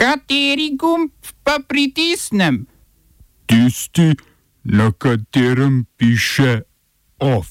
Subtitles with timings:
[0.00, 1.10] Kateri gumb
[1.44, 2.66] pa pritisnem?
[3.46, 4.14] Tisti,
[4.64, 6.62] na katerem piše
[7.18, 7.48] OF.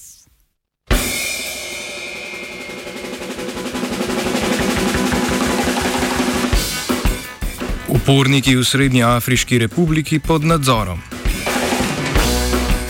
[7.88, 10.98] Uporniki v Srednji Afriški republiki pod nadzorom.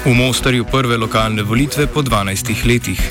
[0.05, 3.01] V Mostarju prve lokalne volitve po 12 letih.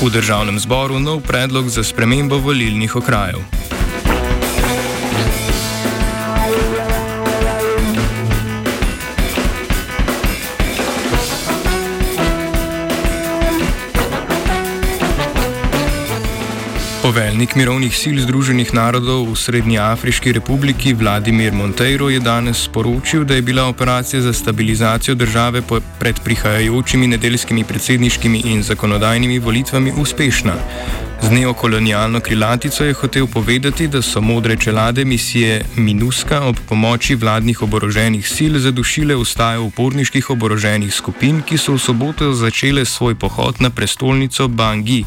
[0.00, 3.57] V državnem zboru nov predlog za spremembo volilnih okrajev.
[17.18, 23.34] Poveljnik mirovnih sil Združenih narodov v Srednji Afriški republiki Vladimir Monteiro je danes sporočil, da
[23.34, 25.62] je bila operacija za stabilizacijo države
[25.98, 30.54] pred prihajajočimi nedeljskimi predsedniškimi in zakonodajnimi volitvami uspešna.
[31.22, 37.62] Z neokolonialno krilatico je hotel povedati, da so modre čelade misije Minuska ob pomoči vladnih
[37.62, 43.70] oboroženih sil zadušile ustajo uporniških oboroženih skupin, ki so v soboto začele svoj pohod na
[43.70, 45.04] prestolnico Bangi.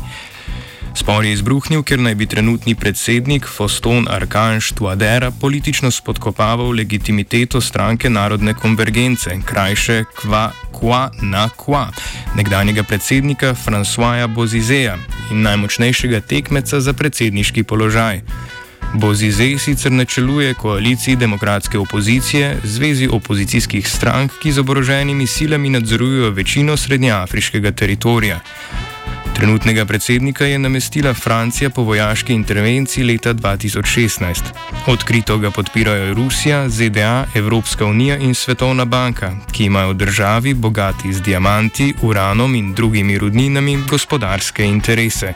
[0.93, 8.09] Spor je izbruhnil, ker naj bi trenutni predsednik Foston Arkanš Tuadera politično spodkopaval legitimiteto stranke
[8.09, 11.87] Narodne konvergence, krajše Kva Kwa na Kwa,
[12.35, 14.97] nekdanjega predsednika Francoisa Bozizeja
[15.31, 18.21] in najmočnejšega tekmeca za predsedniški položaj.
[18.93, 26.77] Bozizej sicer načeluje koaliciji demokratske opozicije, zvezi opozicijskih strank, ki z oboroženimi silami nadzorujejo večino
[26.77, 28.39] srednjeafriškega teritorija.
[29.41, 34.41] Trenutnega predsednika je namestila Francija po vojaški intervenciji leta 2016.
[34.87, 41.13] Odkrito ga podpirajo Rusija, ZDA, Evropska unija in Svetovna banka, ki imajo v državi bogati
[41.13, 45.33] z diamanti, uranom in drugimi rudninami gospodarske interese.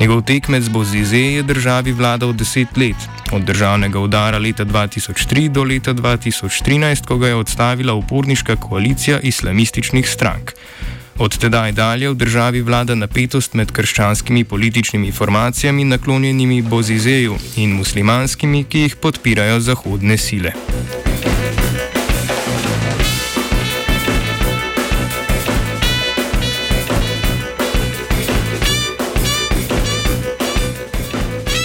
[0.00, 2.96] Njegov tekmec Bozize je državi vladal deset let,
[3.32, 10.08] od državnega udara leta 2003 do leta 2013, ko ga je odstavila uporniška koalicija islamističnih
[10.08, 10.52] strank.
[11.20, 18.64] Od tedaj dalje v državi vlada napetost med krščanskimi političnimi formacijami naklonjenimi Bozizeju in muslimanskimi,
[18.64, 20.56] ki jih podpirajo zahodne sile.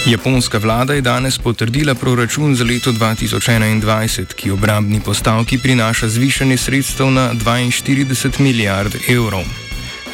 [0.06, 7.10] Japonska vlada je danes potrdila proračun za leto 2021, ki obrambni postavki prinaša zvišanje sredstev
[7.10, 9.42] na 42 milijard evrov.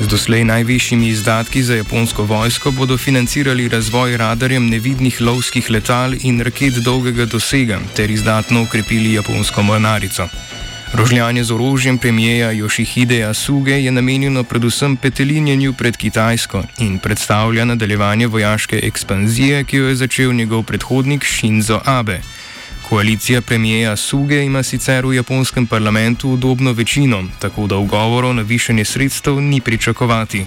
[0.01, 6.41] Z doslej najvišjimi izdatki za japonsko vojsko bodo financirali razvoj radarjem nevidnih lovskih letal in
[6.41, 10.29] raket dolgega dosega ter izdatno ukrepili japonsko mornarico.
[10.93, 18.27] Rožljanje z orožjem premijeja Jošihideja Suge je namenjeno predvsem petelinjenju pred Kitajsko in predstavlja nadaljevanje
[18.27, 22.21] vojaške ekspanzije, ki jo je začel njegov predhodnik Shinzo Abe.
[22.89, 28.85] Koalicija premijeja Suge ima sicer v japonskem parlamentu udobno večino, tako da ugovorov na višanje
[28.85, 30.45] sredstev ni pričakovati.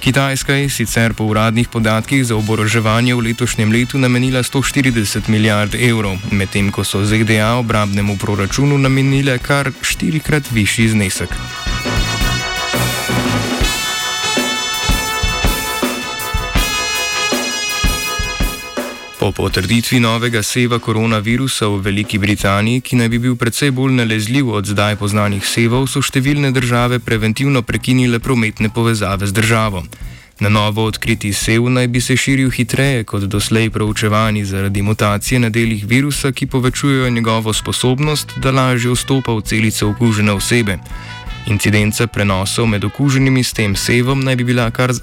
[0.00, 6.16] Kitajska je sicer po uradnih podatkih za oboroževanje v letošnjem letu namenila 140 milijard evrov,
[6.32, 11.36] medtem ko so ZDA obrambnemu proračunu namenile kar štirikrat višji znesek.
[19.20, 24.48] Po potrditvi novega seva koronavirusa v Veliki Britaniji, ki naj bi bil precej bolj nalezljiv
[24.48, 29.84] od zdaj poznanih sevov, so številne države preventivno prekinile prometne povezave z državo.
[30.40, 35.52] Na novo odkriti sev naj bi se širil hitreje kot doslej proučevani zaradi mutacije na
[35.52, 40.80] delih virusa, ki povečujejo njegovo sposobnost, da lažje vstopa v celice okužene osebe.
[41.46, 44.96] Incidenca prenosov med okuženimi s tem sevom naj bi bila kar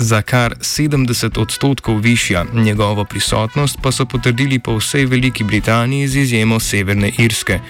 [0.00, 6.16] za kar 70 odstotkov višja, njegovo prisotnost pa so potrdili po vsej Veliki Britaniji z
[6.16, 7.60] izjemo Severne Irske.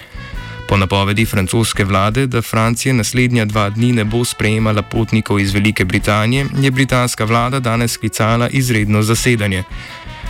[0.69, 5.85] Po napovedi francoske vlade, da Francija naslednja dva dni ne bo sprejemala potnikov iz Velike
[5.85, 9.65] Britanije, je britanska vlada danes sklicala izredno zasedanje.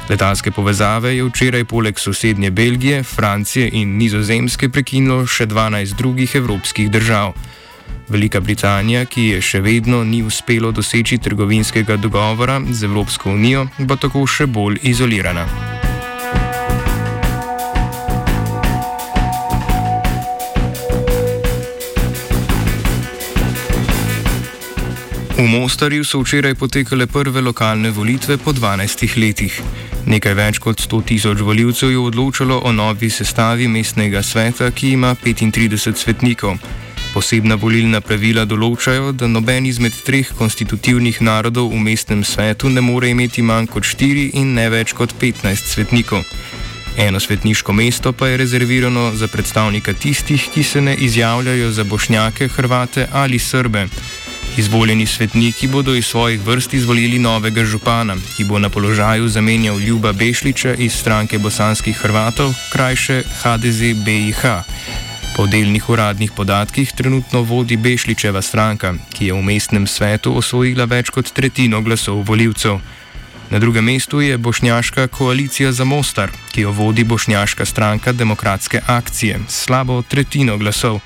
[0.09, 6.91] Letalske povezave je včeraj poleg sosednje Belgije, Francije in Nizozemske prekinilo še 12 drugih evropskih
[6.91, 7.33] držav.
[8.11, 13.97] Velika Britanija, ki je še vedno ni uspelo doseči trgovinskega dogovora z Evropsko unijo, bo
[13.97, 15.47] tako še bolj izolirana.
[25.39, 29.63] V Mostarju so včeraj potekale prve lokalne volitve po 12 letih.
[30.11, 35.15] Nekaj več kot 100 tisoč voljivcev je odločalo o novi sestavi mestnega sveta, ki ima
[35.15, 36.59] 35 svetnikov.
[37.11, 43.11] Posebna volilna pravila določajo, da noben izmed treh konstitutivnih narodov v mestnem svetu ne more
[43.11, 46.23] imeti manj kot štiri in ne več kot 15 svetnikov.
[46.97, 52.49] Eno svetniško mesto pa je rezervirano za predstavnika tistih, ki se ne izjavljajo za bošnjake,
[52.49, 53.89] hrvate ali srbe.
[54.57, 60.13] Izvoljeni svetniki bodo iz svojih vrst izvolili novega župana, ki bo na položaju zamenjal Ljuba
[60.13, 65.10] Bešliča iz stranke bosanskih Hrvatov, krajše HDZ BIH.
[65.41, 71.09] Po delnih uradnih podatkih trenutno vodi Bešličeva stranka, ki je v mestnem svetu osvojila več
[71.09, 72.77] kot tretjino glasov voljivcev.
[73.49, 79.41] Na drugem mestu je Bošnjaška koalicija za Mostar, ki jo vodi Bošnjaška stranka demokratske akcije
[79.49, 81.01] s slabo tretjino glasov.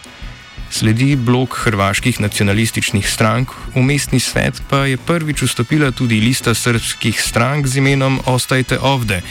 [0.71, 7.23] Sledi blok hrvaških nacionalističnih strank, v mestni svet pa je prvič vstopila tudi lista srpskih
[7.23, 9.23] strank z imenom Ostajte ovde.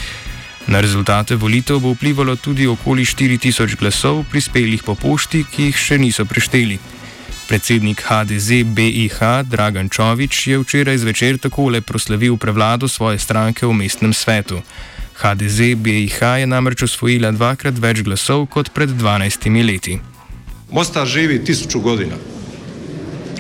[0.67, 5.97] Na rezultate volitev bo vplivalo tudi okoli 4000 glasov, prispelih po pošti, ki jih še
[5.99, 6.79] niso prešteli.
[7.47, 14.13] Predsednik HDZ BIH Dragan Čovič je včeraj zvečer takole proslavil prevlado svoje stranke v mestnem
[14.15, 14.63] svetu.
[15.19, 19.99] HDZ BIH je namreč osvojila dvakrat več glasov kot pred 12 leti.
[20.71, 22.15] Mostar živi tisuću godina.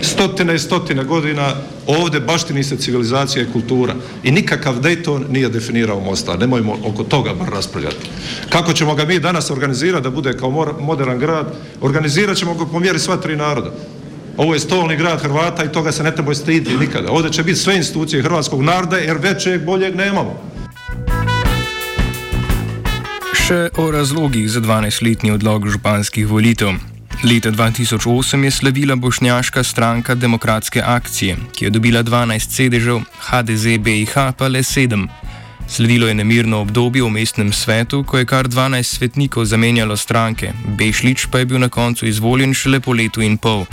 [0.03, 1.53] Stotine i stotine godina
[1.87, 3.95] ovdje baštini se civilizacija i kultura.
[4.23, 6.39] I nikakav Dayton nije definirao Mostar.
[6.39, 8.09] Nemojmo oko toga bar raspravljati.
[8.49, 11.53] Kako ćemo ga mi danas organizirati da bude kao modern grad?
[11.81, 13.71] Organizirat ćemo ga po mjeri sva tri naroda.
[14.37, 17.11] Ovo je stolni grad Hrvata i toga se ne treba stiditi nikada.
[17.11, 20.53] Ovdje će biti sve institucije hrvatskog naroda jer većeg boljeg nemamo.
[23.47, 26.92] Še o razlogih za 12-letni odlog županskih volitev.
[27.23, 34.13] Leta 2008 je slavila bošnjaška stranka Demokratske akcije, ki je dobila 12 sedežev, HDZ BIH
[34.37, 35.07] pa le 7.
[35.67, 41.25] Sledilo je nemirno obdobje v mestnem svetu, ko je kar 12 svetnikov zamenjalo stranke, Bešlič
[41.31, 43.65] pa je bil na koncu izvoljen šele po letu in pol.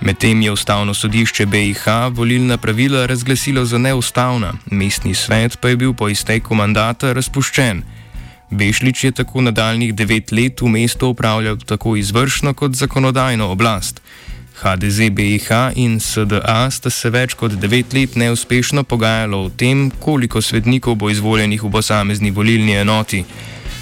[0.00, 5.92] Medtem je ustavno sodišče BIH volilna pravila razglasilo za neustavna, mestni svet pa je bil
[5.92, 7.82] po izteku mandata razpuščen.
[8.50, 14.00] Bešlič je tako nadaljnih devet let v mestu upravljal tako izvršno kot zakonodajno oblast.
[14.56, 20.42] HDZ BIH in SDA sta se več kot devet let neuspešno pogajalo o tem, koliko
[20.42, 23.24] svetnikov bo izvoljenih v posamezni volilni enoti.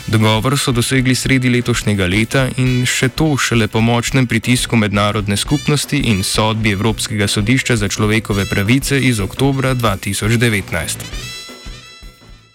[0.07, 6.03] Dogovor so dosegli sredi letošnjega leta in še to šele po močnem pritisku mednarodne skupnosti
[6.11, 11.44] in sodbi Evropskega sodišča za človekove pravice iz oktobra 2019.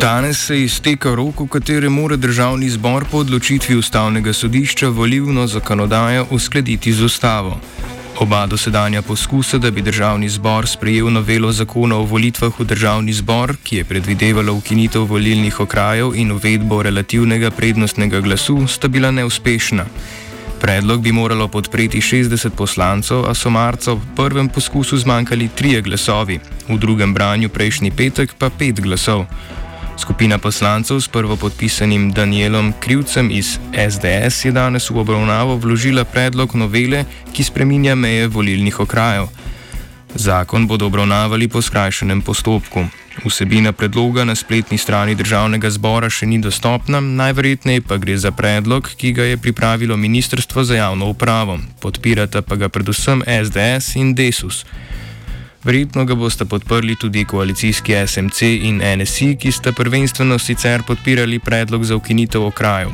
[0.00, 6.26] Danes se izteka rok, v katerem mora državni zbor po odločitvi ustavnega sodišča volivno zakonodajo
[6.30, 7.60] uskladiti z ustavo.
[8.20, 13.56] Oba dosedanja poskusa, da bi državni zbor sprejel novelo zakona o volitvah v državni zbor,
[13.62, 19.86] ki je predvidevala ukinitev volilnih okrajev in uvedbo relativnega prednostnega glasu, sta bila neuspešna.
[20.60, 26.40] Predlog bi moralo podpreti 60 poslancev, a so marca v prvem poskusu zmanjkali trije glasovi,
[26.68, 29.24] v drugem branju prejšnji petek pa pet glasov.
[29.96, 37.04] Skupina poslancev s prvopodpisanim Danielom Krivcem iz SDS je danes v obravnavo vložila predlog novele,
[37.32, 39.28] ki spreminja meje volilnih okrajev.
[40.14, 42.84] Zakon bodo obravnavali po skrajšenem postopku.
[43.24, 48.90] Vsebina predloga na spletni strani državnega zbora še ni dostopna, najverjetneje pa gre za predlog,
[48.96, 54.64] ki ga je pripravilo Ministrstvo za javno upravo, podpirata pa ga predvsem SDS in Desus.
[55.66, 61.84] Verjetno ga boste podprli tudi koalicijski SMC in NSI, ki sta prvenstveno sicer podpirali predlog
[61.84, 62.90] za ukinitev okrajev.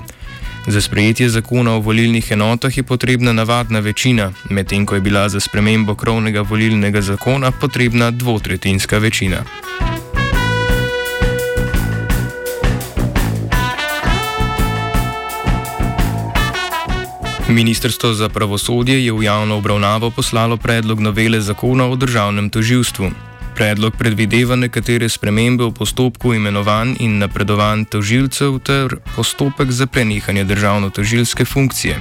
[0.67, 5.41] Za sprejetje zakona o volilnih enotah je potrebna navadna večina, medtem ko je bila za
[5.41, 9.45] spremembo krovnega volilnega zakona potrebna dvotretinska večina.
[17.49, 23.11] Ministrstvo za pravosodje je v javno obravnavo poslalo predlog novele zakona o državnem toživstvu.
[23.55, 31.45] Predlog predvideva nekatere spremembe v postopku imenovanj in napredovanj tožilcev ter postopek za prenehanje državno-tožilske
[31.45, 31.99] funkcije.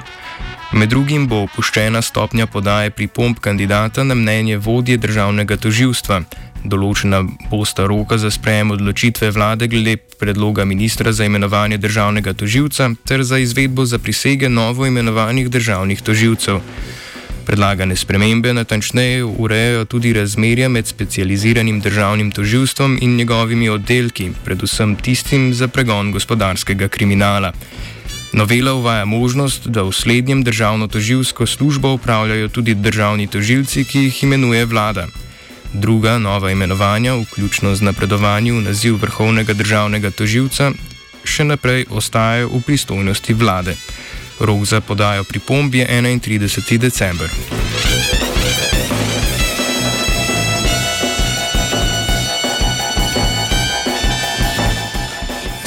[0.71, 6.21] Med drugim bo opuščena stopnja podaje pripomb kandidata na mnenje vodje državnega toživstva,
[6.61, 13.23] Določena bosta roka za sprejem odločitve vlade glede predloga ministra za imenovanje državnega toživca ter
[13.25, 16.61] za izvedbo za prisege novo imenovanih državnih toživcev.
[17.45, 25.53] Predlagane spremembe natančneje urejajo tudi razmerja med specializiranim državnim toživstvom in njegovimi oddelki, predvsem tistim
[25.53, 27.51] za pregon gospodarskega kriminala.
[28.33, 34.23] Novela uvaja možnost, da v slednjem državno toživsko službo upravljajo tudi državni tožilci, ki jih
[34.23, 35.07] imenuje vlada.
[35.73, 40.71] Druga nova imenovanja, vključno z napredovanjem v naziv vrhovnega državnega toživca,
[41.23, 43.75] še naprej ostajajo v pristojnosti vlade.
[44.39, 46.77] Rok za podajo pripomb je 31.
[46.77, 47.60] december.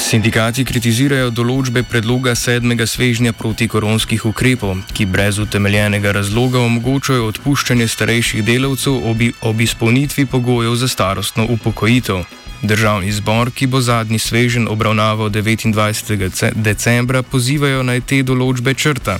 [0.05, 8.45] Sindikati kritizirajo določbe predloga sedmega svežnja protikoronskih ukrepov, ki brez utemeljenega razloga omogočajo odpuščanje starejših
[8.45, 9.01] delavcev
[9.49, 12.21] ob izpolnitvi pogojev za starostno upokojitev.
[12.61, 16.53] Državni zbor, ki bo zadnji svežen obravnaval 29.
[16.53, 19.17] decembra, pozivajo naj te določbe črta.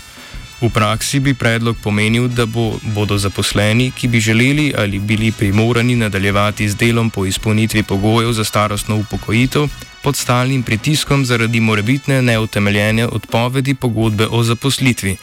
[0.65, 5.97] V praksi bi predlog pomenil, da bo, bodo zaposleni, ki bi želeli ali bili primorani
[5.97, 9.69] nadaljevati z delom po izpolnitvi pogojev za starostno upokojitev,
[10.03, 15.17] pod stalnim pritiskom zaradi morebitne neutemeljene odpovedi pogodbe o zaposlitvi.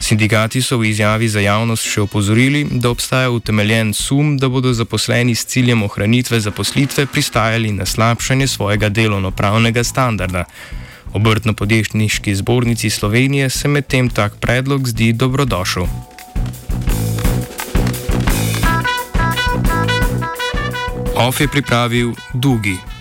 [0.00, 5.34] Sindikati so v izjavi za javnost še opozorili, da obstaja utemeljen sum, da bodo zaposleni
[5.34, 10.44] s ciljem ohranitve zaposlitve pristajali na slabšanje svojega delovno-pravnega standarda.
[11.12, 15.86] Obrtno-podjetniški zbornici Slovenije se medtem tak predlog zdi dobrodošel.
[21.14, 22.97] OF je pripravil Dugi.